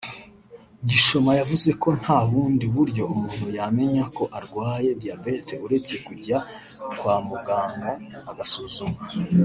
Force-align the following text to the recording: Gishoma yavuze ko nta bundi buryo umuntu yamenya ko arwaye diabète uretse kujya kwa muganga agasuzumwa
Gishoma 0.89 1.31
yavuze 1.39 1.69
ko 1.81 1.89
nta 2.01 2.17
bundi 2.29 2.65
buryo 2.75 3.03
umuntu 3.13 3.45
yamenya 3.57 4.03
ko 4.15 4.23
arwaye 4.37 4.89
diabète 5.01 5.53
uretse 5.65 5.93
kujya 6.05 6.37
kwa 6.97 7.15
muganga 7.27 7.91
agasuzumwa 8.31 8.99